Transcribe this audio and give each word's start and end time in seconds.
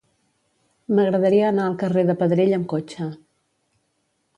M'agradaria 0.93 1.45
anar 1.51 1.67
al 1.67 1.77
carrer 1.85 2.07
de 2.11 2.19
Pedrell 2.25 2.59
amb 2.61 2.69
cotxe. 2.77 3.15